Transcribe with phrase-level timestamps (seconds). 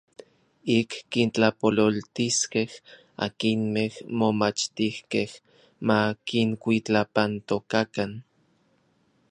[0.79, 2.69] Ik kintlapololtiskej
[3.25, 5.29] akinmej momachtijkej
[5.87, 8.11] ma kinkuitlapantokakan.